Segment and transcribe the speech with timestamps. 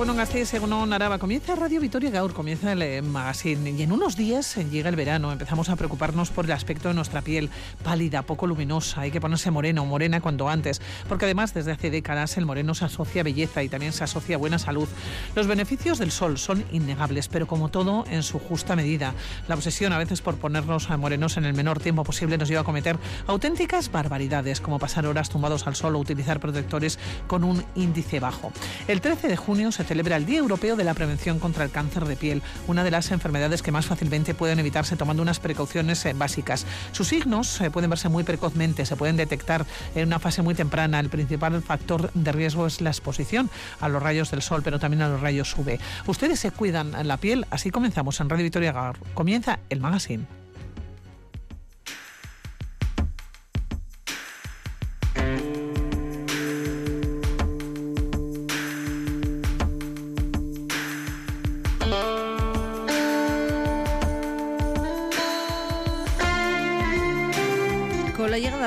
[0.00, 1.18] Egunon Gasteiz, Egunon Araba.
[1.18, 3.72] Comienza Radio Vitoria Gaur, comienza el eh, magazine.
[3.72, 5.30] Y en unos días eh, llega el verano.
[5.30, 7.50] Empezamos a preocuparnos por el aspecto de nuestra piel,
[7.84, 9.02] pálida, poco luminosa.
[9.02, 10.80] Hay que ponerse moreno morena cuanto antes.
[11.06, 14.36] Porque además, desde hace décadas, el moreno se asocia a belleza y también se asocia
[14.36, 14.88] a buena salud.
[15.34, 19.12] Los beneficios del sol son innegables, pero como todo, en su justa medida.
[19.48, 22.64] La obsesión a veces por ponernos morenos en el menor tiempo posible nos lleva a
[22.64, 22.96] cometer
[23.26, 28.50] auténticas barbaridades, como pasar horas tumbados al sol o utilizar protectores con un índice bajo.
[28.88, 32.04] El 13 de junio se celebra el Día Europeo de la Prevención contra el Cáncer
[32.04, 36.12] de Piel, una de las enfermedades que más fácilmente pueden evitarse tomando unas precauciones eh,
[36.12, 36.64] básicas.
[36.92, 39.66] Sus signos eh, pueden verse muy precozmente, se pueden detectar
[39.96, 41.00] en una fase muy temprana.
[41.00, 45.02] El principal factor de riesgo es la exposición a los rayos del sol, pero también
[45.02, 45.80] a los rayos UV.
[46.06, 48.92] Ustedes se cuidan la piel, así comenzamos en Radio Victoria.
[49.14, 50.39] Comienza el magazine.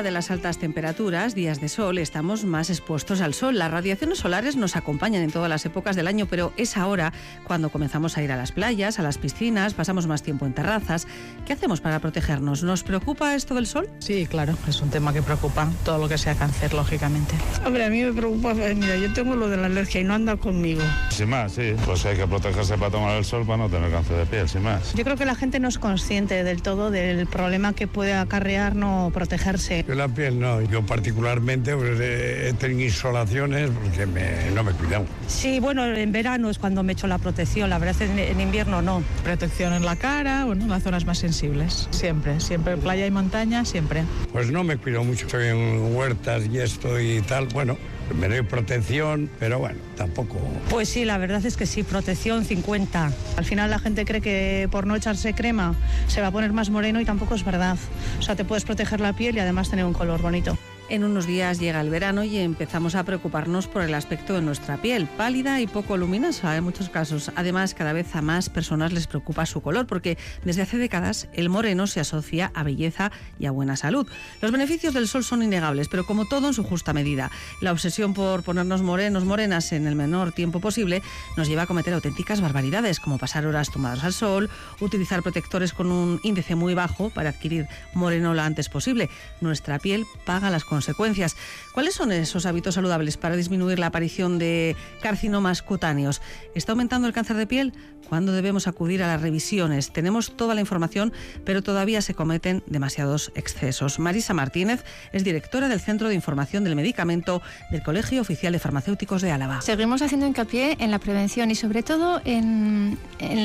[0.03, 3.57] De las altas temperaturas, días de sol, estamos más expuestos al sol.
[3.57, 7.13] Las radiaciones solares nos acompañan en todas las épocas del año, pero es ahora
[7.45, 11.07] cuando comenzamos a ir a las playas, a las piscinas, pasamos más tiempo en terrazas.
[11.45, 12.63] ¿Qué hacemos para protegernos?
[12.63, 13.89] ¿Nos preocupa esto del sol?
[13.99, 17.33] Sí, claro, es un tema que preocupa, todo lo que sea cáncer, lógicamente.
[17.65, 20.13] Hombre, a mí me preocupa, eh, mira, yo tengo lo de la alergia y no
[20.13, 20.81] anda conmigo.
[21.09, 24.17] Sin más, sí, pues hay que protegerse para tomar el sol para no tener cáncer
[24.17, 24.93] de piel, sin más.
[24.93, 28.75] Yo creo que la gente no es consciente del todo del problema que puede acarrear
[28.75, 29.85] no protegerse.
[29.93, 35.05] Yo la piel no, yo particularmente pues, he tenido insolaciones porque me, no me cuidan.
[35.27, 38.41] Sí, bueno, en verano es cuando me echo la protección, la verdad es en, en
[38.41, 39.03] invierno no.
[39.23, 43.65] Protección en la cara, bueno, en las zonas más sensibles, siempre, siempre playa y montaña,
[43.65, 44.03] siempre.
[44.31, 47.77] Pues no me cuido mucho, estoy en huertas y esto y tal, bueno,
[48.15, 50.37] me doy protección, pero bueno, tampoco.
[50.69, 53.11] Pues sí, la verdad es que sí, protección 50.
[53.37, 55.75] Al final la gente cree que por no echarse crema
[56.07, 57.77] se va a poner más moreno y tampoco es verdad.
[58.19, 60.57] O sea, te puedes proteger la piel y además tener un color bonito.
[60.89, 64.77] En unos días llega el verano y empezamos a preocuparnos por el aspecto de nuestra
[64.77, 67.31] piel, pálida y poco luminosa en muchos casos.
[67.35, 71.49] Además, cada vez a más personas les preocupa su color porque desde hace décadas el
[71.49, 74.07] moreno se asocia a belleza y a buena salud.
[74.41, 77.31] Los beneficios del sol son innegables, pero como todo en su justa medida.
[77.61, 81.01] La obsesión por ponernos morenos, morenas en el menor tiempo posible
[81.37, 84.49] nos lleva a cometer auténticas barbaridades, como pasar horas tomadas al sol,
[84.81, 89.09] utilizar protectores con un índice muy bajo para adquirir moreno lo antes posible.
[89.39, 91.35] Nuestra piel paga las consecuencias.
[91.73, 96.21] ¿Cuáles son esos hábitos saludables para disminuir la aparición de carcinomas cutáneos?
[96.55, 97.73] ¿Está aumentando el cáncer de piel?
[98.09, 99.91] ¿Cuándo debemos acudir a las revisiones?
[99.91, 101.13] Tenemos toda la información,
[101.45, 103.97] pero todavía se cometen demasiados excesos.
[103.97, 107.41] Marisa Martínez es directora del Centro de Información del Medicamento
[107.71, 109.61] del Colegio Oficial de Farmacéuticos de Álava.
[109.61, 112.97] Seguimos haciendo hincapié en la prevención y sobre todo en,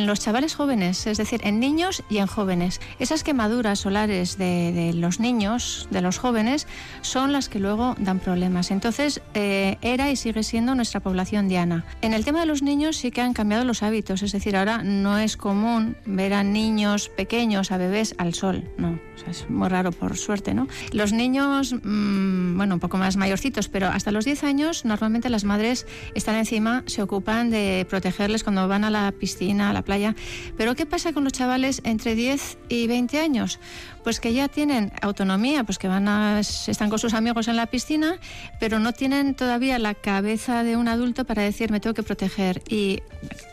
[0.06, 2.80] los chavales jóvenes, es decir, en niños y en jóvenes.
[2.98, 6.66] Esas quemaduras solares de, de los niños, de los jóvenes,
[7.00, 8.70] son las que luego dan problemas.
[8.70, 11.84] Entonces, eh, era y sigue siendo nuestra población diana.
[12.00, 14.82] En el tema de los niños sí que han cambiado los hábitos, es decir, ahora
[14.84, 18.98] no es común ver a niños pequeños, a bebés al sol, no,
[19.28, 20.68] es muy raro por suerte, ¿no?
[20.92, 25.44] Los niños, mmm, bueno, un poco más mayorcitos, pero hasta los 10 años normalmente las
[25.44, 30.14] madres están encima, se ocupan de protegerles cuando van a la piscina, a la playa.
[30.56, 33.58] Pero ¿qué pasa con los chavales entre 10 y 20 años?
[34.04, 37.66] Pues que ya tienen autonomía, pues que van a, están con sus amigos en la
[37.66, 38.16] piscina,
[38.60, 42.62] pero no tienen todavía la cabeza de un adulto para decir me tengo que proteger.
[42.68, 43.02] Y,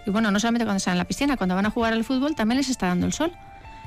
[0.06, 2.36] y bueno, no solamente cuando están en la piscina, cuando van a jugar al fútbol
[2.36, 3.32] también les está dando el sol.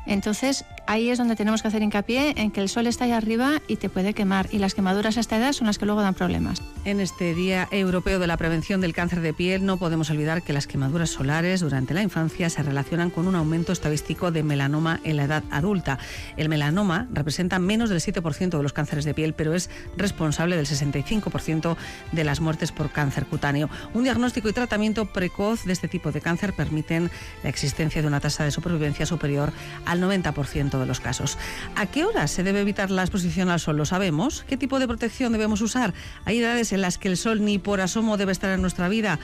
[0.06, 3.60] Entonces ahí es donde tenemos que hacer hincapié en que el sol está ahí arriba
[3.68, 4.48] y te puede quemar.
[4.50, 6.62] Y las quemaduras a esta edad son las que luego dan problemas.
[6.88, 10.54] En este Día Europeo de la Prevención del Cáncer de Piel no podemos olvidar que
[10.54, 15.18] las quemaduras solares durante la infancia se relacionan con un aumento estadístico de melanoma en
[15.18, 15.98] la edad adulta.
[16.38, 19.68] El melanoma representa menos del 7% de los cánceres de piel, pero es
[19.98, 21.76] responsable del 65%
[22.12, 23.68] de las muertes por cáncer cutáneo.
[23.92, 27.10] Un diagnóstico y tratamiento precoz de este tipo de cáncer permiten
[27.42, 29.52] la existencia de una tasa de supervivencia superior
[29.84, 31.36] al 90% de los casos.
[31.76, 33.76] ¿A qué horas se debe evitar la exposición al sol?
[33.76, 34.46] ¿Lo sabemos?
[34.48, 35.92] ¿Qué tipo de protección debemos usar?
[36.24, 39.18] Hay edades en las que el sol ni por asomo debe estar en nuestra vida.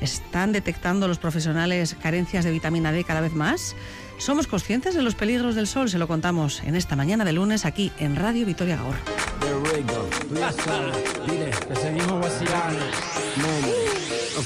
[0.00, 3.76] ¿Están detectando los profesionales carencias de vitamina D cada vez más?
[4.18, 5.90] ¿Somos conscientes de los peligros del sol?
[5.90, 8.94] Se lo contamos en esta mañana de lunes aquí en Radio Vitoria Gaur.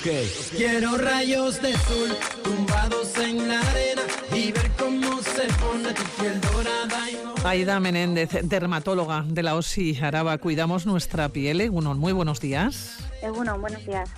[0.02, 0.50] Dile, que seguimos vacilando.
[0.50, 0.56] Ok.
[0.56, 4.02] Quiero rayos de sol tumbados en la arena
[4.34, 7.34] y ver cómo se pone tu piel dorada y no...
[7.48, 10.38] Aida Menéndez, dermatóloga de la OSI Araba.
[10.38, 11.60] Cuidamos nuestra piel.
[11.60, 12.98] Egunon, muy buenos días.
[13.22, 14.08] Egunon, buenos días.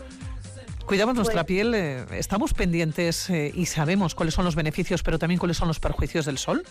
[0.87, 5.19] Cuidamos nuestra Pues- piel, eh, estamos pendientes eh, y sabemos cuáles son los beneficios, pero
[5.19, 6.65] también cuáles son los perjuicios del sol.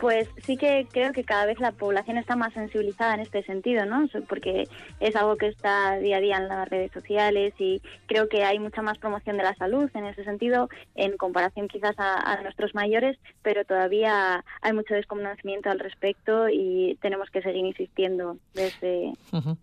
[0.00, 3.84] Pues sí que creo que cada vez la población está más sensibilizada en este sentido,
[3.84, 4.08] ¿no?
[4.28, 4.68] Porque
[5.00, 8.58] es algo que está día a día en las redes sociales y creo que hay
[8.58, 12.74] mucha más promoción de la salud en ese sentido en comparación quizás a, a nuestros
[12.74, 19.12] mayores, pero todavía hay mucho desconocimiento al respecto y tenemos que seguir insistiendo desde...
[19.32, 19.56] Ujú.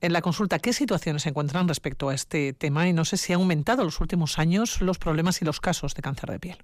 [0.00, 2.88] En la consulta, ¿qué situaciones se encuentran respecto a este tema?
[2.88, 5.94] Y no sé si ha aumentado en los últimos años los problemas y los casos
[5.94, 6.58] de cáncer de piel.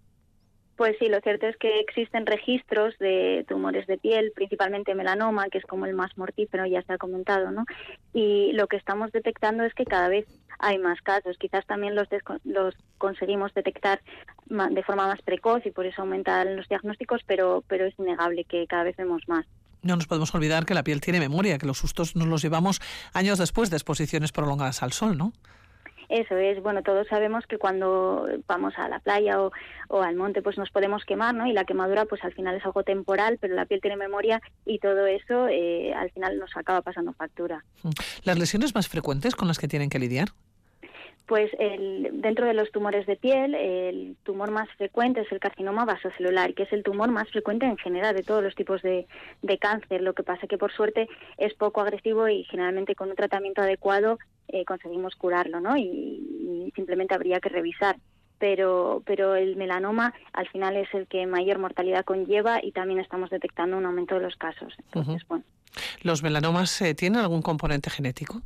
[0.76, 5.58] Pues sí, lo cierto es que existen registros de tumores de piel, principalmente melanoma, que
[5.58, 7.64] es como el más mortífero, ya se ha comentado, ¿no?
[8.12, 10.26] Y lo que estamos detectando es que cada vez
[10.58, 11.36] hay más casos.
[11.38, 12.08] Quizás también los,
[12.44, 14.00] los conseguimos detectar
[14.46, 18.66] de forma más precoz y por eso aumentan los diagnósticos, pero, pero es innegable que
[18.66, 19.46] cada vez vemos más.
[19.82, 22.80] No nos podemos olvidar que la piel tiene memoria, que los sustos nos los llevamos
[23.12, 25.32] años después de exposiciones prolongadas al sol, ¿no?
[26.08, 29.52] Eso es, bueno, todos sabemos que cuando vamos a la playa o,
[29.88, 31.46] o al monte pues nos podemos quemar, ¿no?
[31.46, 34.78] Y la quemadura pues al final es algo temporal, pero la piel tiene memoria y
[34.78, 37.64] todo eso eh, al final nos acaba pasando factura.
[38.24, 40.28] Las lesiones más frecuentes con las que tienen que lidiar.
[41.26, 45.86] Pues el, dentro de los tumores de piel, el tumor más frecuente es el carcinoma
[45.86, 49.06] vasocelular, que es el tumor más frecuente en general de todos los tipos de,
[49.40, 50.02] de cáncer.
[50.02, 54.18] Lo que pasa que por suerte es poco agresivo y generalmente con un tratamiento adecuado
[54.48, 55.78] eh, conseguimos curarlo, ¿no?
[55.78, 57.96] Y, y simplemente habría que revisar.
[58.38, 63.30] Pero, pero el melanoma al final es el que mayor mortalidad conlleva y también estamos
[63.30, 64.74] detectando un aumento de los casos.
[64.78, 65.26] Entonces, Ujú.
[65.28, 65.44] bueno.
[66.02, 68.42] ¿Los melanomas eh, tienen algún componente genético?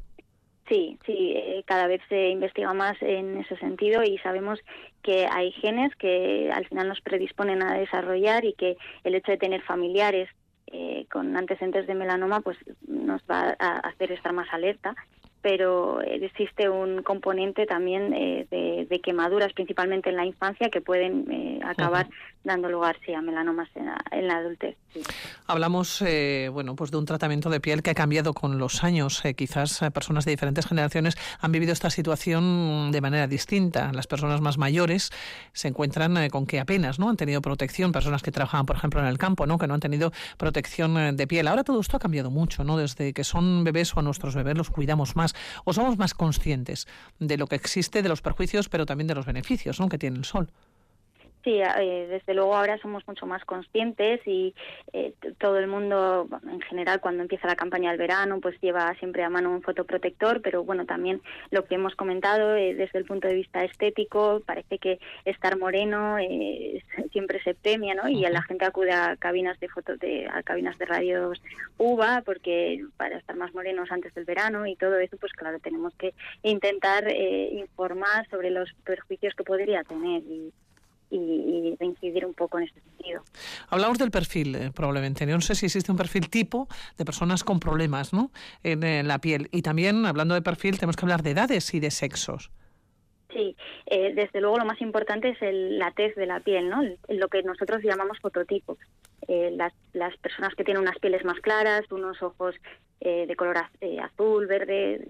[0.69, 4.61] Sí, sí, eh, cada vez se investiga más en ese sentido y sabemos
[5.03, 9.39] que hay genes que al final nos predisponen a desarrollar y que el hecho de
[9.39, 10.29] tener familiares
[10.67, 14.95] eh, con antecedentes de melanoma pues nos va a hacer estar más alerta
[15.41, 21.31] pero existe un componente también eh, de, de quemaduras, principalmente en la infancia, que pueden
[21.31, 22.09] eh, acabar
[22.45, 24.77] dando lugar sí, a melanomas en la, en la adultez.
[25.47, 29.25] Hablamos, eh, bueno, pues de un tratamiento de piel que ha cambiado con los años.
[29.25, 33.93] Eh, quizás eh, personas de diferentes generaciones han vivido esta situación de manera distinta.
[33.93, 35.11] Las personas más mayores
[35.53, 37.93] se encuentran eh, con que apenas no han tenido protección.
[37.93, 41.27] Personas que trabajaban, por ejemplo, en el campo, no, que no han tenido protección de
[41.27, 41.49] piel.
[41.49, 42.77] Ahora todo esto ha cambiado mucho, no.
[42.77, 46.87] Desde que son bebés o a nuestros bebés los cuidamos más o somos más conscientes
[47.19, 49.89] de lo que existe, de los perjuicios, pero también de los beneficios, ¿no?
[49.89, 50.51] Que tiene el sol.
[51.45, 54.55] Sí, eh, desde luego ahora somos mucho más conscientes y
[54.93, 59.23] eh, todo el mundo, en general, cuando empieza la campaña del verano, pues lleva siempre
[59.23, 63.29] a mano un fotoprotector, pero bueno, también lo que hemos comentado eh, desde el punto
[63.29, 66.83] de vista estético, parece que estar moreno eh,
[67.13, 68.09] siempre se premia, ¿no?
[68.09, 71.41] Y la gente acude a cabinas de foto, de, a cabinas de radios
[71.79, 75.95] UVA, porque para estar más morenos antes del verano y todo eso, pues claro, tenemos
[75.95, 80.53] que intentar eh, informar sobre los perjuicios que podría tener y
[81.11, 83.23] y, de incidir un poco en este sentido.
[83.69, 85.27] Hablamos del perfil, eh, probablemente.
[85.27, 88.31] No sé si existe un perfil tipo de personas con problemas ¿no?
[88.63, 89.49] en, la piel.
[89.53, 92.51] Y también, hablando de perfil, tenemos que hablar de edades y de sexos.
[93.33, 93.55] Sí,
[93.87, 96.83] eh, desde luego lo más importante es el, la tez de la piel, ¿no?
[97.09, 98.79] lo que nosotros llamamos fototipo.
[99.27, 102.55] Eh, las, las personas que tienen unas pieles más claras, unos ojos
[103.01, 105.09] eh, de color az- azul, verde,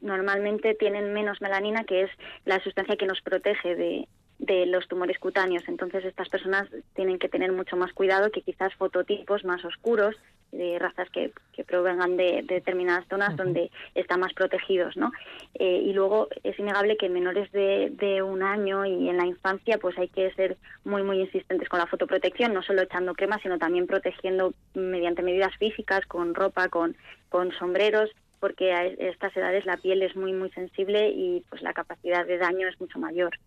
[0.00, 2.10] normalmente tienen menos melanina, que es
[2.44, 4.08] la sustancia que nos protege de,
[4.40, 5.62] de los tumores cutáneos.
[5.68, 10.16] Entonces estas personas tienen que tener mucho más cuidado que quizás fototipos más oscuros
[10.50, 15.12] de razas que, que provengan de, de determinadas zonas donde están más protegidos, ¿no?
[15.54, 19.26] Eh, y luego es innegable que en menores de, de un año y en la
[19.26, 23.38] infancia pues hay que ser muy muy insistentes con la fotoprotección, no solo echando crema,
[23.42, 26.96] sino también protegiendo mediante medidas físicas, con ropa, con,
[27.28, 31.74] con sombreros, porque a estas edades la piel es muy muy sensible y pues la
[31.74, 33.38] capacidad de daño es mucho mayor.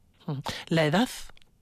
[0.69, 1.09] La edad.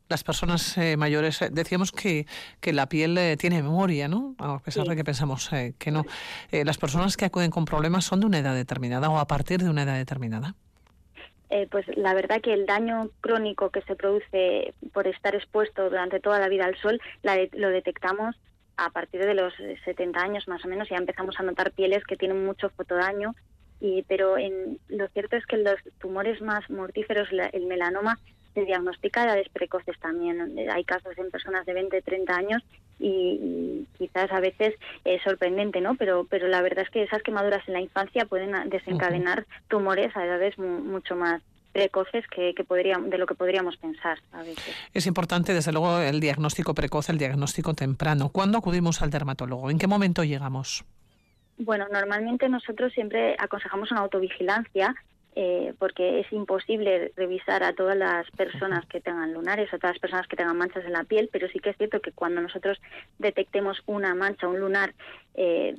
[0.10, 2.26] Las personas eh, mayores, eh, decíamos que,
[2.60, 4.36] que la piel eh, tiene memoria, ¿no?
[4.40, 4.90] A pesar Sí.
[4.90, 6.04] de que pensamos eh, que no.
[6.52, 9.62] Eh, las personas que acuden con problemas son de una edad determinada o a partir
[9.64, 10.56] de una edad determinada.
[11.50, 16.20] Eh, pues la verdad que el daño crónico que se produce por estar expuesto durante
[16.20, 18.36] toda la vida al sol la de- lo detectamos
[18.78, 22.06] a partir de los eh, 70 años más o menos ya empezamos a notar pieles
[22.06, 23.36] que tienen mucho fotodaño
[23.82, 28.18] y pero en, lo cierto es que los tumores más mortíferos la- el melanoma
[28.54, 32.64] se diagnostica a edades precoces también hay casos en personas de 20 30 años
[33.00, 37.68] y, quizás a veces es sorprendente no pero pero la verdad es que esas quemaduras
[37.68, 41.42] en la infancia pueden desencadenar tumores a edades mu- mucho más
[41.72, 44.76] precoces que, que podríamos, de lo que podríamos pensar a veces.
[44.94, 48.28] Es importante, desde luego, el diagnóstico precoz, el diagnóstico temprano.
[48.28, 49.70] ¿Cuándo acudimos al dermatólogo?
[49.72, 50.84] ¿En qué momento llegamos?
[51.58, 54.94] Bueno, normalmente nosotros siempre aconsejamos una autovigilancia
[55.36, 60.02] eh, porque es imposible revisar a todas las personas que tengan lunares o todas las
[60.02, 62.82] personas que tengan manchas en la piel, pero sí que es cierto que cuando nosotros
[63.18, 64.94] detectemos una mancha, un lunar
[65.36, 65.76] eh,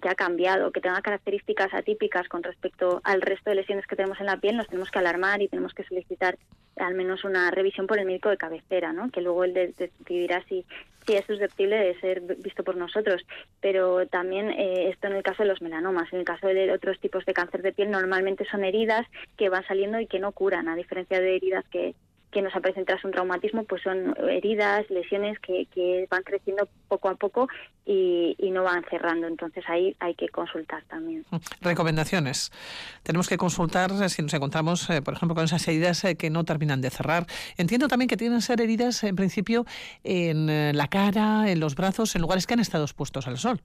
[0.00, 4.20] que ha cambiado, que tenga características atípicas con respecto al resto de lesiones que tenemos
[4.20, 6.38] en la piel, nos tenemos que alarmar y tenemos que solicitar
[6.76, 9.10] al menos una revisión por el médico de cabecera, ¿no?
[9.10, 10.64] que luego él decidirá si,
[11.06, 13.22] si es susceptible de ser visto por nosotros.
[13.60, 16.12] Pero también eh, esto en el caso de los melanomas.
[16.12, 19.06] En el caso de otros tipos de cáncer de piel, normalmente son heridas
[19.36, 21.94] que van saliendo y que no curan, a diferencia de heridas que,
[22.32, 27.10] que nos aparecen tras un traumatismo, pues son heridas, lesiones que, que van creciendo poco
[27.10, 27.48] a poco
[27.84, 29.26] y, no van cerrando.
[29.26, 31.24] Entonces ahí hay que consultar también.
[31.30, 31.36] Mm.
[31.60, 32.50] Recomendaciones.
[33.02, 36.44] Tenemos que consultar si nos encontramos, eh, por ejemplo, con esas heridas eh, que no
[36.44, 37.26] terminan de cerrar.
[37.56, 39.64] Entiendo también que tienen que ser heridas, en principio,
[40.04, 43.60] en eh, la cara, en los brazos, en lugares que han estado expuestos al sol.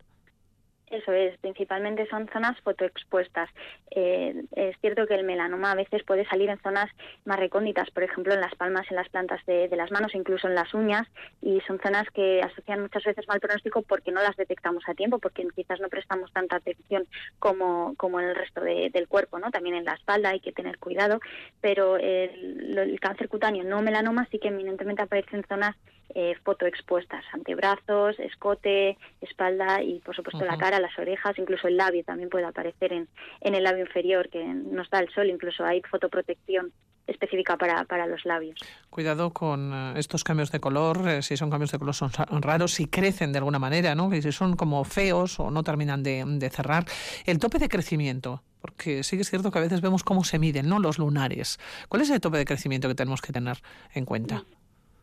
[0.90, 3.50] Eso es, principalmente son zonas fotoexpuestas.
[3.92, 6.90] Eh, es cierto que el melanoma a veces puede salir en zonas
[7.26, 10.56] más recónditas, por ejemplo en las palmas, en las plantas de, las manos, incluso en
[10.56, 11.06] las uñas,
[11.42, 15.20] y son zonas que asocian muchas veces mal pronóstico porque no las detectamos a tiempo,
[15.20, 17.06] porque quizás no prestamos tanta atención
[17.40, 19.52] como, como en el resto del cuerpo, ¿no?
[19.52, 21.20] También en la espalda hay que tener cuidado,
[21.60, 25.76] pero el cáncer cutáneo no melanoma sí que eminentemente aparece en zonas
[26.20, 32.04] eh, fotoexpuestas, antebrazos, escote, espalda y por supuesto la cara, las orejas, incluso el labio
[32.04, 33.08] también puede aparecer en,
[33.42, 36.74] en el labio inferior que nos da el sol, incluso hay fotoprotección
[37.06, 38.60] específica para, para los labios.
[38.90, 42.10] Cuidado con eh, estos cambios de color, eh, si son cambios de color son
[42.42, 44.10] raros, si crecen de alguna manera, ¿no?
[44.10, 46.86] si son como feos o no terminan de, de cerrar.
[47.28, 50.40] El tope de crecimiento, porque sí que es cierto que a veces vemos cómo se
[50.40, 50.80] miden ¿no?
[50.80, 51.60] los lunares.
[51.90, 53.60] ¿Cuál es el tope de crecimiento que tenemos que tener
[53.94, 54.44] en cuenta?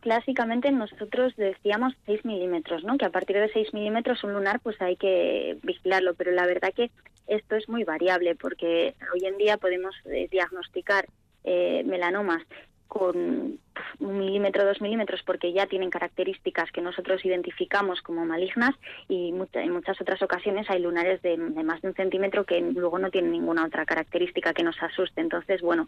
[0.05, 2.95] Clásicamente nosotros decíamos 6 milímetros, ¿no?
[2.95, 6.71] Que a partir de 6 milímetros un lunar pues hay que vigilarlo, pero la verdad
[6.75, 6.91] que
[7.25, 11.07] esto es muy variable porque hoy en día podemos eh, diagnosticar
[11.43, 12.43] eh, melanomas
[12.87, 13.59] con
[13.99, 18.75] un milímetro, dos milímetros, porque ya tienen características que nosotros identificamos como malignas
[19.07, 23.11] y en muchas otras ocasiones hay lunares de, más de un centímetro que luego no
[23.11, 25.21] tienen ninguna otra característica que nos asuste.
[25.21, 25.87] Entonces, bueno,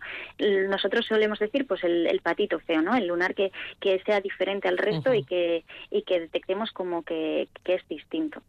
[0.70, 2.96] nosotros solemos decir pues el, patito feo, ¿no?
[2.96, 7.48] El lunar que, que sea diferente al resto y, que, y que detectemos como que,
[7.66, 8.42] es distinto.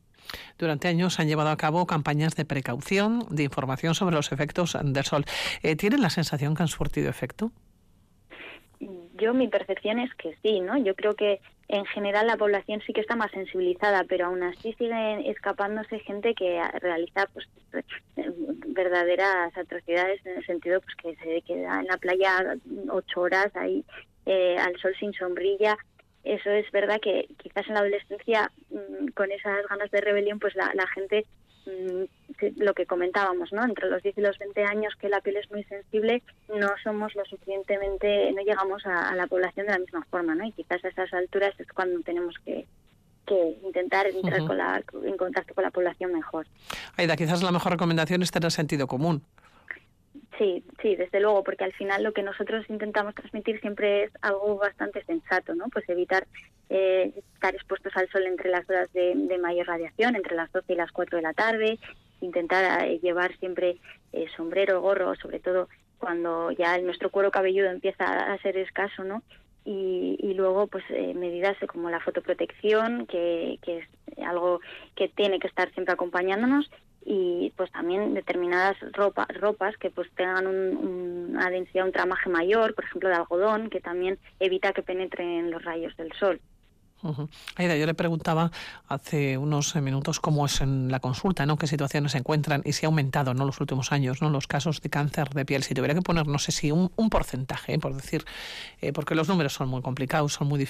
[0.59, 5.05] Durante años han llevado a cabo campañas de precaución, de información sobre los efectos del
[5.05, 5.25] sol.
[5.63, 7.53] Eh, ¿Tienen la sensación que han surtido efecto?
[9.19, 10.79] Yo mi percepción es que sí, ¿no?
[10.79, 14.73] Yo creo que en general la población sí que está más sensibilizada, pero aún así
[14.75, 17.47] siguen escapándose gente que realiza pues
[18.69, 22.57] verdaderas atrocidades en el sentido pues que se queda en la playa
[22.91, 23.85] ocho horas ahí
[24.25, 25.77] eh, al sol sin sombrilla.
[26.25, 30.55] Eso es verdad que quizás en la adolescencia mm, con esas ganas de rebelión pues
[30.55, 31.27] la, la gente
[31.69, 32.05] Mm,
[32.57, 33.65] lo que comentábamos, ¿no?
[33.65, 37.15] Entre los 10 y los 20 años que la piel es muy sensible, no somos
[37.15, 40.47] lo suficientemente, no llegamos a, la población de la misma forma, ¿no?
[40.47, 42.67] Y quizás a esas alturas es cuando tenemos que,
[43.63, 46.47] intentar entrar con la, en contacto con la población mejor.
[46.97, 49.23] Aida, quizás la mejor recomendación es tener sentido común.
[50.39, 54.57] Sí, sí, desde luego, porque al final lo que nosotros intentamos transmitir siempre es algo
[54.57, 55.67] bastante sensato, ¿no?
[55.69, 56.29] Pues evitar
[56.71, 60.77] eh, estar expuestos al sol entre las horas de, mayor radiación, entre las 12 y
[60.77, 61.79] las 4 de la tarde,
[62.21, 63.79] intentar eh, llevar siempre
[64.13, 65.69] eh, sombrero, gorro, sobre todo
[65.99, 69.25] cuando ya nuestro cuero cabelludo empieza a ser escaso, ¿no?
[69.65, 73.89] Y, luego, pues, medidas como la fotoprotección, que, que es
[74.25, 74.61] algo
[74.97, 76.71] que tiene que estar siempre acompañándonos,
[77.05, 82.85] y pues también determinadas ropa, ropas que pues tengan una densidad, un tramaje mayor, por
[82.85, 86.41] ejemplo de algodón, que también evita que penetren los rayos del sol.
[87.57, 88.51] Aida, yo le preguntaba
[88.89, 91.57] hace unos minutos cómo es en la consulta, ¿no?
[91.57, 93.45] qué situaciones se encuentran y si ha aumentado ¿no?
[93.45, 94.31] los últimos años ¿no?
[94.31, 95.63] los casos de cáncer de piel.
[95.63, 97.79] Si tuviera que poner, no sé si un, porcentaje, ¿eh?
[97.79, 98.25] por decir,
[98.81, 100.67] eh, porque los números son muy complicados, son muy,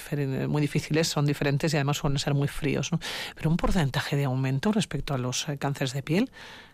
[0.47, 2.91] muy difíciles, son diferentes y además suelen ser muy fríos.
[2.91, 2.99] ¿no?
[3.35, 6.31] Pero un porcentaje de aumento respecto a los eh, cánceres de piel,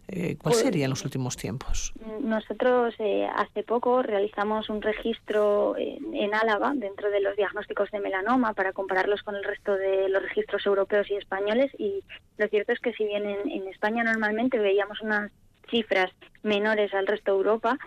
[0.07, 1.93] eh, ¿Cuál pues, sería en los últimos tiempos?
[2.21, 8.53] Nosotros eh, hace poco realizamos un registro en, Álava dentro de los diagnósticos de melanoma
[8.53, 12.03] para compararlos con el resto de los registros europeos y españoles y
[12.37, 15.31] lo cierto es que si bien en, España normalmente veíamos unas
[15.69, 16.11] cifras
[16.43, 17.77] menores al resto de Europa,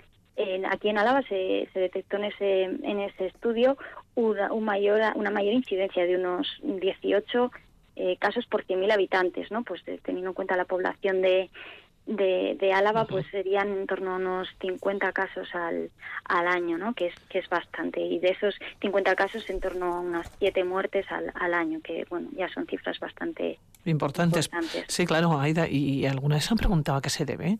[0.71, 3.77] aquí en Álava se, detectó en ese, en ese estudio
[4.15, 7.51] una, mayor, una mayor incidencia de unos 18
[7.97, 9.63] eh, casos por 100.000 habitantes, ¿no?
[9.65, 11.51] Pues teniendo en cuenta la población de,
[12.09, 15.91] de, de Álava pues serían en torno a unos 50 casos al,
[16.25, 16.95] al año, ¿no?
[16.95, 18.01] que, es, que es bastante.
[18.01, 22.07] Y de esos 50 casos en torno a unas 7 muertes al, al año, que
[22.09, 24.51] bueno, ya son cifras bastante importantes.
[24.89, 25.69] Sí, claro, Aida.
[25.69, 27.59] ¿Y alguna vez han preguntado a qué se debe?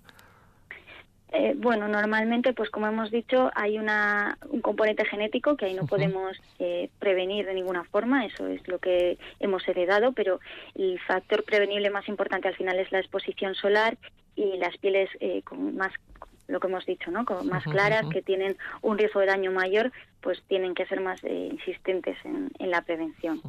[1.31, 5.85] Eh, bueno, normalmente, pues como hemos dicho, hay una, un componente genético que ahí no
[5.85, 10.41] podemos eh, prevenir de ninguna forma, eso es lo que hemos heredado, pero
[10.75, 13.99] el factor prevenible más importante al final es la exposición solar
[14.39, 15.93] y las pieles eh, con más
[16.47, 17.25] lo que hemos dicho, ¿no?
[17.45, 19.93] Más claras, que tienen un riesgo de daño mayor,
[20.23, 23.43] pues tienen que ser más eh, insistentes en, la prevención.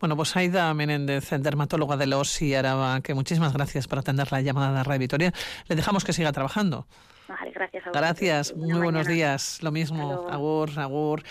[0.00, 4.40] Bueno, pues Aida Menéndez, dermatóloga de los y Araba, que muchísimas gracias por atender la
[4.40, 5.32] llamada de Radio Vitoria.
[5.68, 6.86] Le dejamos que siga trabajando.
[7.28, 7.86] Vale, gracias.
[7.86, 9.62] A gracias, muy buenos días.
[9.62, 11.22] Lo mismo, agur, agur.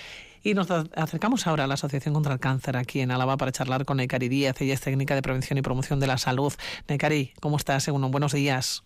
[0.43, 3.85] Y nos acercamos ahora a la Asociación contra el Cáncer aquí en Álava para charlar
[3.85, 4.59] con Necari Díaz.
[4.61, 6.53] Ella es técnica de prevención y promoción de la salud.
[6.87, 7.83] Necari, ¿cómo estás?
[7.83, 8.83] Según buenos días.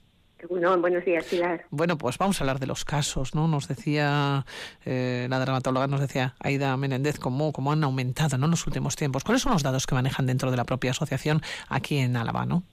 [0.50, 1.66] No, buenos días, Pilar.
[1.70, 3.48] Bueno, pues vamos a hablar de los casos, ¿no?
[3.48, 4.46] Nos decía
[4.86, 8.46] eh, la dermatóloga, nos decía Aida Menéndez, cómo, cómo han aumentado ¿no?
[8.46, 9.24] en los últimos tiempos.
[9.24, 12.64] ¿Cuáles son los datos que manejan dentro de la propia asociación aquí en Álava, no?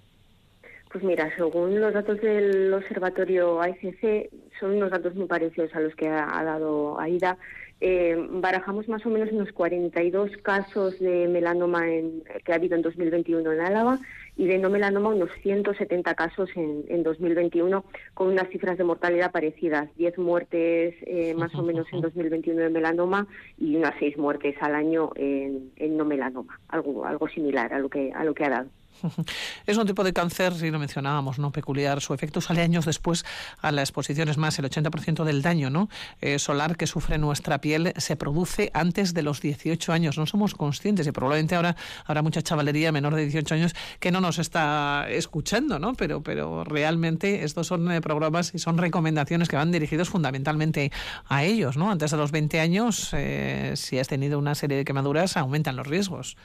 [0.90, 5.94] Pues mira, según los datos del observatorio AICC, son unos datos muy parecidos a los
[5.94, 7.38] que ha, dado Aida.
[7.80, 12.82] Eh, barajamos más o menos unos 42 casos de melanoma en, que ha habido en
[12.82, 13.98] 2021 en Álava
[14.36, 17.84] y de no melanoma unos 170 casos en, en 2021
[18.14, 22.70] con unas cifras de mortalidad parecidas, 10 muertes eh, más o menos en 2021 de
[22.70, 23.26] melanoma
[23.58, 27.88] y unas 6 muertes al año en, en no melanoma, algo algo similar a lo
[27.88, 28.68] que a lo que ha dado.
[29.66, 32.00] Es un tipo de cáncer, si lo mencionábamos, no peculiar.
[32.00, 33.24] Su efecto sale años después
[33.60, 34.28] a la exposición.
[34.28, 35.88] Es más, el 80% del daño ¿no?
[36.20, 40.18] Eh, solar que sufre nuestra piel se produce antes de los 18 años.
[40.18, 44.20] No somos conscientes y probablemente ahora habrá mucha chavalería menor de 18 años que no
[44.20, 45.94] nos está escuchando, ¿no?
[45.94, 50.92] Pero, pero realmente estos son eh, programas y son recomendaciones que van dirigidos fundamentalmente
[51.28, 51.90] a ellos, ¿no?
[51.90, 55.86] Antes de los 20 años, eh, si has tenido una serie de quemaduras, aumentan los
[55.86, 56.36] riesgos.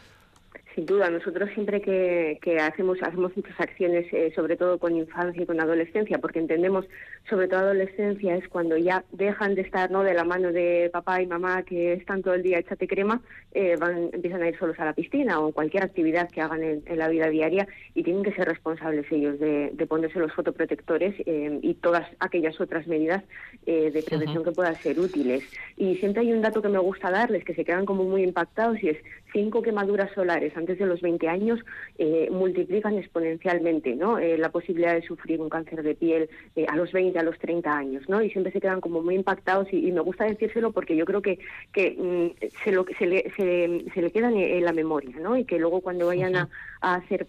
[0.77, 5.45] Sin duda, nosotros siempre que, hacemos hacemos muchas acciones, eh, sobre todo con infancia y
[5.47, 6.85] con adolescencia, porque entendemos,
[7.27, 11.19] sobre todo adolescencia, es cuando ya dejan de estar no de la mano de papá
[11.19, 13.21] y mamá que están todo el día échate crema,
[13.53, 16.83] eh, van, empiezan a ir solos a la piscina o cualquier actividad que hagan en,
[16.95, 21.73] la vida diaria y tienen que ser responsables ellos de, ponerse los fotoprotectores eh, y
[21.73, 23.23] todas aquellas otras medidas
[23.65, 25.43] de prevención que puedan ser útiles.
[25.75, 28.81] Y siempre hay un dato que me gusta darles, que se quedan como muy impactados
[28.83, 28.97] y es
[29.33, 31.59] cinco quemaduras solares antes de los 20 años
[31.97, 34.19] eh, multiplican exponencialmente ¿no?
[34.19, 37.39] Eh, la posibilidad de sufrir un cáncer de piel eh, a los 20, a los
[37.39, 38.21] 30 años, ¿no?
[38.21, 41.39] Y siempre se quedan como muy impactados y, me gusta decírselo porque yo creo que,
[41.71, 45.37] que mm, se, lo, se, le, se, se le quedan en, la memoria, ¿no?
[45.37, 46.49] Y que luego cuando vayan a,
[46.81, 47.25] hacer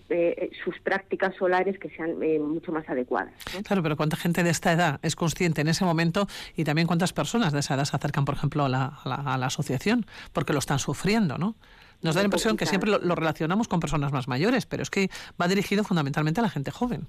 [0.62, 3.33] sus prácticas solares que sean mucho más adecuadas.
[3.64, 7.12] Claro, pero ¿cuánta gente de esta edad es consciente en ese momento y también cuántas
[7.14, 10.05] personas de esa edad se acercan, por ejemplo, a la, a la asociación?
[10.33, 11.55] Porque lo están sufriendo, ¿no?
[12.02, 15.11] Nos da la impresión que siempre lo, relacionamos con personas más mayores, pero es que
[15.40, 17.08] va dirigido fundamentalmente a la gente joven.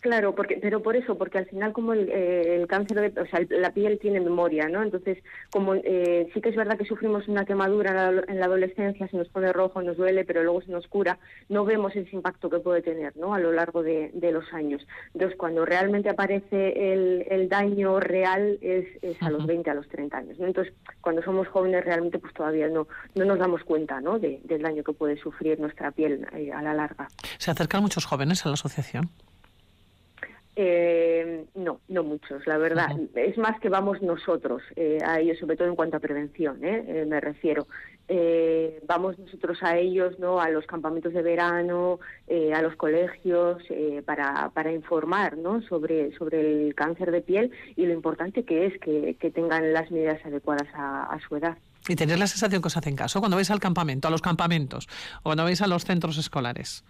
[0.00, 3.40] Claro, porque, pero por eso, porque al final como el, eh, cáncer, de, o sea,
[3.50, 4.82] la piel tiene memoria, ¿no?
[4.82, 5.18] Entonces,
[5.50, 9.28] como eh, sí que es verdad que sufrimos una quemadura en la, adolescencia, se nos
[9.28, 12.82] pone rojo, nos duele, pero luego se nos cura, no vemos ese impacto que puede
[12.82, 13.34] tener, ¿no?
[13.34, 14.86] A lo largo de, los años.
[15.14, 18.86] Entonces, cuando realmente aparece el, daño real es,
[19.22, 20.46] a los 20, a los 30 años, ¿no?
[20.46, 24.18] Entonces, cuando somos jóvenes realmente pues todavía no, no nos damos cuenta, ¿no?
[24.18, 27.08] del daño que puede sufrir nuestra piel eh, a la larga.
[27.38, 29.10] ¿Se acercan muchos jóvenes a la asociación?
[30.58, 32.88] Eh, no, no muchos, la verdad.
[33.14, 36.82] Es más que vamos nosotros eh, a ellos, sobre todo en cuanto a prevención, ¿eh?
[36.88, 37.66] eh me refiero.
[38.08, 40.40] Eh, vamos nosotros a ellos, ¿no?
[40.40, 42.00] A los campamentos de verano,
[42.54, 43.62] a los colegios,
[44.06, 45.60] para, para informar, ¿no?
[45.60, 50.24] Sobre, sobre el cáncer de piel y lo importante que es que, tengan las medidas
[50.24, 51.58] adecuadas a, a su edad.
[51.88, 54.88] Y tener la sensación que os hacen caso cuando vais al campamento, a los campamentos,
[55.18, 56.84] o cuando vais a los centros escolares.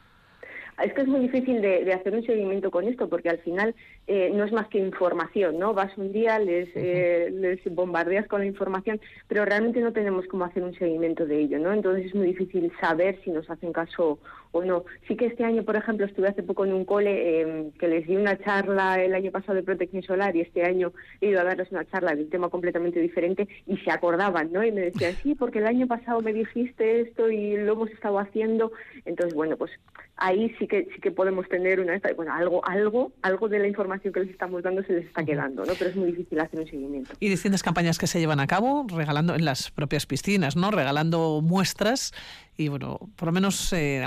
[0.83, 3.75] Es que es muy difícil de, hacer un seguimiento con esto porque al final
[4.09, 5.75] eh, no es más que información, ¿no?
[5.75, 10.45] Vas un día, les, eh, les bombardeas con la información, pero realmente no tenemos cómo
[10.45, 11.73] hacer un seguimiento de ello, ¿no?
[11.73, 14.21] Entonces es muy difícil saber si nos hacen caso
[14.53, 14.85] o no.
[15.09, 18.07] Sí que este año, por ejemplo, estuve hace poco en un cole em, que les
[18.07, 21.45] di una charla el año pasado de protección solar y este año he ido a
[21.45, 24.62] darles una charla de un tema completamente diferente y se acordaban, ¿no?
[24.64, 28.21] Y me decían, sí, porque el año pasado me dijiste esto y lo hemos estado
[28.21, 28.71] haciendo.
[29.05, 29.73] Entonces, bueno, pues
[30.16, 33.95] ahí sí que sí que podemos tener una bueno algo algo algo de la información
[34.00, 36.66] que les estamos dando se les está quedando no pero es muy difícil hacer un
[36.66, 40.70] seguimiento y distintas campañas que se llevan a cabo regalando en las propias piscinas no
[40.70, 42.12] regalando muestras
[42.59, 44.06] y bueno, por lo menos eh,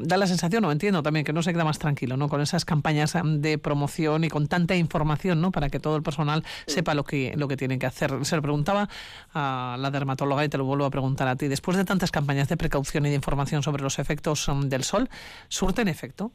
[0.00, 2.28] da la sensación, o entiendo también, que no se queda más tranquilo, ¿no?
[2.28, 5.52] Con esas campañas de promoción y con tanta información, ¿no?
[5.52, 8.24] Para que todo el personal sepa lo que, lo que tienen que hacer.
[8.24, 8.88] Se lo preguntaba
[9.32, 11.46] a la dermatóloga y te lo vuelvo a preguntar a ti.
[11.46, 15.08] Después de tantas campañas de precaución y de información sobre los efectos del sol,
[15.48, 16.32] ¿surten efecto?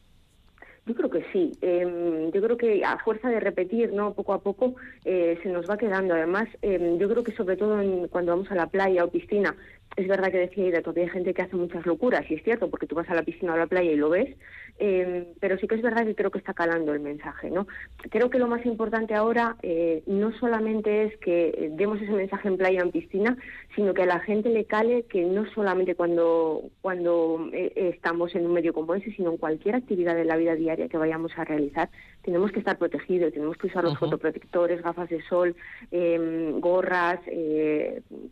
[0.86, 1.52] Yo creo que sí.
[1.62, 4.14] Em, yo creo que a fuerza de repetir, ¿no?
[4.14, 6.14] Poco a poco eh, se nos va quedando.
[6.14, 9.56] Además, em, yo creo que sobre todo cuando vamos a la playa o piscina,
[9.96, 12.70] es verdad que decía Ida, todavía hay gente que hace muchas locuras, y es cierto,
[12.70, 14.36] porque tú vas a la piscina o a la playa y lo ves,
[14.78, 17.66] eh, pero sí que es verdad que creo que está calando el mensaje, ¿no?
[18.10, 22.58] Creo que lo más importante ahora eh, no solamente es que demos ese mensaje en
[22.58, 23.38] playa o en piscina,
[23.74, 28.46] sino que a la gente le cale que no solamente cuando, cuando eh, estamos en
[28.46, 31.46] un medio como ese, sino en cualquier actividad de la vida diaria que vayamos a
[31.46, 31.90] realizar,
[32.22, 35.56] tenemos que estar protegidos, tenemos que usar los fotoprotectores, gafas de sol,
[35.92, 37.20] em, gorras,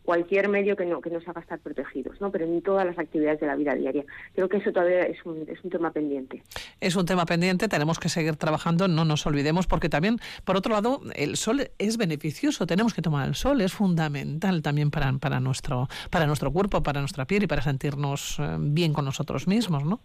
[0.04, 2.30] cualquier medio que, no, que nos haga estar protegidos, ¿no?
[2.30, 4.04] Pero en todas las actividades de la vida diaria.
[4.34, 6.42] Creo que eso todavía es un, es un tema pendiente.
[6.80, 10.72] Es un tema pendiente, tenemos que seguir trabajando, no nos olvidemos, porque también, por otro
[10.72, 15.40] lado, el sol es beneficioso, tenemos que tomar el sol, es fundamental también para, para,
[15.40, 19.84] nuestro, para nuestro cuerpo, para nuestra piel y para sentirnos eh, bien con nosotros mismos,
[19.84, 20.00] ¿no?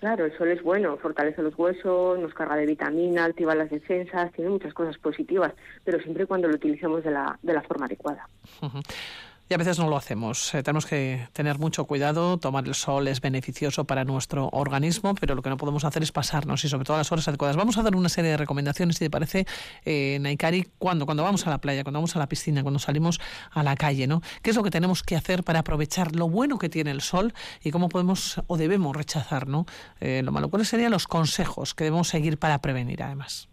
[0.00, 4.32] Claro, el sol es bueno, fortalece los huesos, nos carga de vitamina, activa las defensas,
[4.32, 5.52] tiene muchas cosas positivas,
[5.84, 8.28] pero siempre cuando lo utilicemos de la, de la forma adecuada
[9.48, 10.54] y a veces no lo hacemos.
[10.54, 15.34] Eh, tenemos que tener mucho cuidado, tomar el sol es beneficioso para nuestro organismo, pero
[15.34, 17.56] lo que no podemos hacer es pasarnos y sobre todo las horas adecuadas.
[17.56, 19.46] Vamos a dar una serie de recomendaciones, si te parece,
[19.84, 23.20] eh, Naikari, cuando, cuando vamos a la playa, cuando vamos a la piscina, cuando salimos
[23.50, 24.20] a la calle, ¿no?
[24.42, 27.32] ¿Qué es lo que tenemos que hacer para aprovechar lo bueno que tiene el sol
[27.62, 29.66] y cómo podemos o debemos rechazar, ¿no?
[30.00, 30.50] Eh, lo malo.
[30.50, 33.48] ¿Cuáles serían los consejos que debemos seguir para prevenir, además?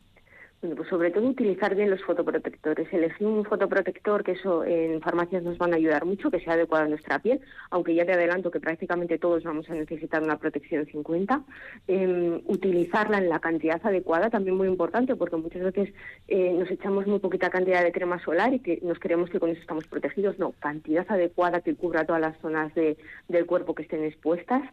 [0.75, 2.91] Pues sobre todo utilizar bien los fotoprotectores.
[2.91, 6.85] Elegir un fotoprotector, que eso en farmacias nos van a ayudar mucho, que sea adecuado
[6.85, 10.85] a nuestra piel, aunque ya te adelanto que prácticamente todos vamos a necesitar una protección
[10.85, 11.43] 50.
[11.87, 15.93] Em, utilizarla en la cantidad adecuada, también muy importante, porque muchas veces
[16.27, 19.49] eh, nos echamos muy poquita cantidad de crema solar y que nos creemos que con
[19.49, 20.39] eso estamos protegidos.
[20.39, 22.97] No, cantidad adecuada que cubra todas las zonas de,
[23.27, 24.63] del cuerpo que estén expuestas.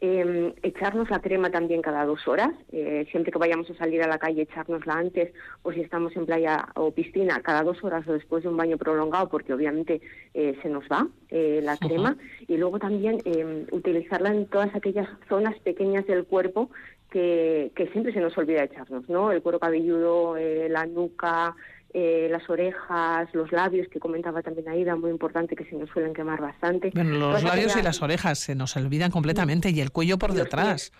[0.00, 2.50] Em, echarnos la crema también cada dos horas.
[2.72, 5.32] Eh, siempre que vayamos a salir a la calle, echárnosla antes
[5.62, 8.78] o si estamos en playa o piscina cada dos horas o después de un baño
[8.78, 10.00] prolongado, porque obviamente
[10.34, 12.16] eh, se nos va eh, la crema.
[12.48, 16.70] Y luego también em, utilizarla en todas aquellas zonas pequeñas del cuerpo
[17.10, 19.32] que, que siempre se nos olvida echarnos, ¿no?
[19.32, 20.36] El cuero cabelludo,
[20.68, 21.54] la nuca,
[21.94, 26.14] eh, las orejas, los labios, que comentaba también Aida, muy importante que se nos suelen
[26.14, 26.90] quemar bastante.
[26.94, 30.90] Bueno, los labios y las orejas se nos olvidan completamente y el cuello por detrás.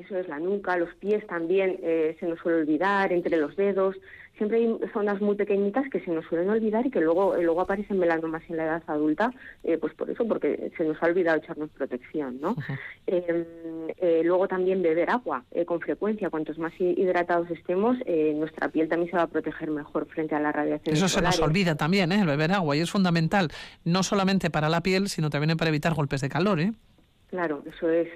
[0.00, 3.96] Eso es la nuca, los pies también eh, se nos suele olvidar, entre los dedos
[4.38, 7.60] siempre hay zonas muy pequeñitas que se nos suelen olvidar y que luego eh, luego
[7.60, 9.32] aparecen más en la edad adulta,
[9.64, 12.56] eh, pues por eso, porque se nos ha olvidado echarnos protección, ¿no?
[13.06, 13.44] Em,
[13.98, 17.96] eh, luego también beber agua con frecuencia, cuantos más hidratados estemos,
[18.34, 20.94] nuestra piel también se va a proteger mejor frente a la radiación.
[20.94, 22.20] Eso se nos olvida también, ¿eh?
[22.20, 23.50] el beber agua, y es fundamental,
[23.84, 26.72] no solamente para la piel, sino también para evitar golpes de calor, ¿eh?
[27.28, 28.08] Claro, eso es.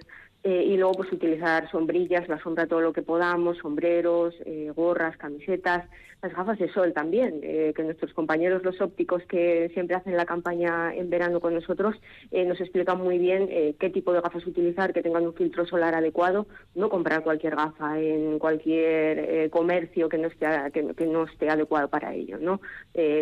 [0.44, 5.16] Eh, y luego pues utilizar sombrillas, la sombra todo lo que podamos, sombreros, eh, gorras,
[5.16, 5.88] camisetas,
[6.20, 10.26] las gafas de sol también, eh, que nuestros compañeros los ópticos que siempre hacen la
[10.26, 11.96] campaña en verano con nosotros
[12.33, 16.46] nos explican muy bien qué tipo de gafas utilizar, que tengan un filtro solar adecuado,
[16.74, 21.88] no comprar cualquier gafa en cualquier comercio que no esté que, que, no esté adecuado
[21.88, 22.61] para ello, no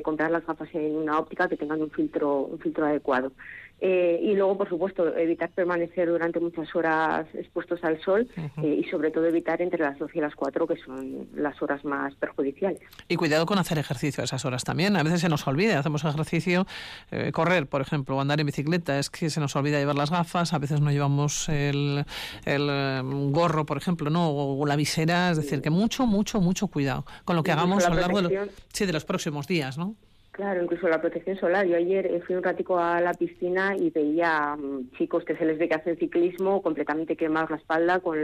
[0.02, 3.32] comprar las gafas en una óptica que tengan un filtro un filtro adecuado.
[3.80, 8.28] Eh, y luego, por supuesto, evitar permanecer durante muchas horas expuestos al sol
[8.62, 11.84] eh, y sobre todo evitar entre las 12 y las 4, que son las horas
[11.84, 12.80] más perjudiciales.
[13.08, 14.96] Y cuidado con hacer ejercicio a esas horas también.
[14.96, 16.66] A veces se nos olvida, hacemos ejercicio,
[17.10, 20.10] eh, correr, por ejemplo, o andar en bicicleta, es que se nos olvida llevar las
[20.10, 22.04] gafas, a veces no llevamos el,
[22.44, 27.06] el gorro, por ejemplo, no o la visera, es decir, que mucho, mucho, mucho cuidado
[27.24, 29.94] con lo que hagamos a lo largo de, sí, de los próximos días, ¿no?
[30.32, 31.66] Claro, incluso la protección solar.
[31.66, 35.44] Yo ayer eh, fui un ratico a la piscina y veía mm, chicos que se
[35.44, 38.16] les ve que hacen ciclismo completamente quemados la espalda con,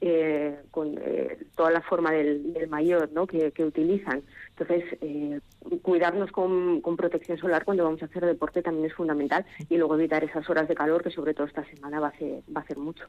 [0.00, 3.26] eh, con eh, toda la forma del, mayor ¿no?
[3.26, 4.22] que, utilizan.
[4.58, 5.40] Entonces, eh,
[5.82, 10.24] cuidarnos con, protección solar cuando vamos a hacer deporte también es fundamental y luego evitar
[10.24, 12.78] esas horas de calor que sobre todo esta semana va a hacer, va a hacer
[12.78, 13.04] mucho.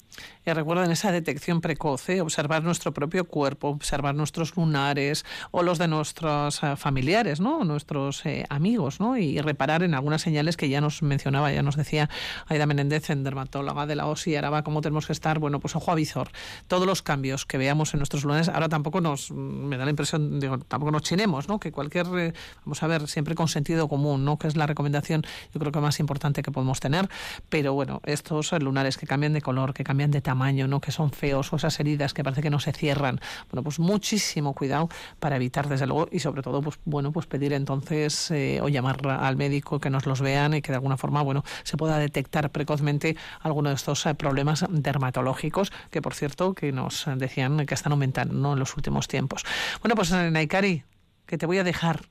[0.46, 5.88] Y recuerden esa detección precoce, observar nuestro propio cuerpo, observar nuestros lunares o los de
[5.88, 7.64] nuestros eh, familiares, ¿no?
[7.64, 9.18] nuestros eh, amigos, ¿no?
[9.18, 12.10] y reparar en algunas señales que ya nos mencionaba, ya nos decía
[12.48, 15.76] Aida Menéndez, en dermatóloga de la OSI, ahora va cómo tenemos que estar, bueno, pues
[15.76, 16.30] ojo a visor.
[16.68, 20.40] Todos los cambios que veamos en nuestros lunares, ahora tampoco nos, me da la impresión,
[20.40, 22.34] digo, tampoco nos chinemos, que cualquier, eh,
[22.66, 24.38] vamos a ver, siempre con sentido común, ¿no?
[24.38, 27.08] Que es la recomendación, yo creo que más importante que podemos tener.
[27.50, 30.82] Pero bueno, estos lunares que cambian de color, que cambian de tamaño, ¿no?
[30.82, 33.20] Que son feos, o esas heridas que parece que no se cierran.
[33.50, 37.54] Bueno, pues muchísimo cuidado para evitar, desde luego, y sobre todo, pues bueno, pues pedir
[37.54, 41.22] entonces eh, o llamar al médico que nos los vean y que de alguna forma
[41.22, 46.72] bueno se pueda detectar precozmente alguno de estos eh, problemas dermatológicos que por cierto que
[46.72, 49.46] nos decían que están aumentando en los últimos tiempos.
[49.82, 50.84] Bueno, pues Naikari,
[51.26, 52.02] que te voy a dejar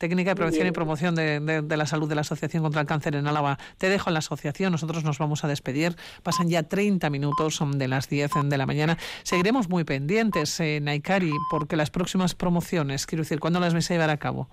[0.00, 3.26] técnica de prevención y promoción de, la salud de la Asociación contra el Cáncer en
[3.26, 3.58] Álava.
[3.76, 5.94] Te dejo en la asociación, nosotros nos vamos a despedir.
[6.22, 8.96] Pasan ya 30 minutos de las 10 de la mañana.
[9.24, 13.94] Seguiremos muy pendientes, en Naikari, porque las próximas promociones, quiero decir, ¿cuándo las vais a
[13.94, 14.48] llevar a cabo?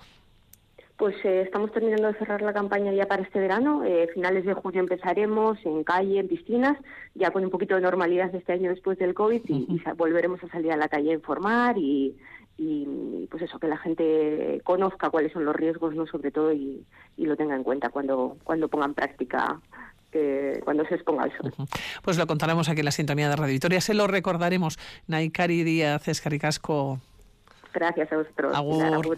[0.98, 3.84] Pues eh, estamos terminando de cerrar la campaña ya para este verano.
[3.84, 6.76] Eh, finales de junio empezaremos en calle, en piscinas,
[7.14, 10.72] ya con un poquito de normalidad este año después del COVID y volveremos a salir
[10.72, 12.18] a la calle a informar y,
[12.58, 16.84] y pues eso que la gente conozca cuáles son los riesgos no sobre todo y,
[17.18, 19.60] lo tenga en cuenta cuando cuando ponga en práctica
[20.14, 21.54] eh, cuando se exponga al sol.
[22.02, 23.82] Pues lo contaremos aquí en la sintonía de Radio Victoria.
[23.82, 24.80] Se lo recordaremos.
[25.08, 27.00] Naikari Díaz Escaricasco.
[27.74, 28.56] Gracias a vosotros.
[28.56, 28.84] Agur.
[28.84, 29.18] Agur,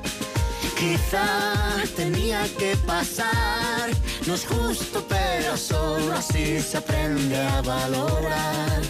[0.81, 3.91] Quizá tenía que pasar,
[4.25, 8.81] no es justo, pero solo así se aprende a valorar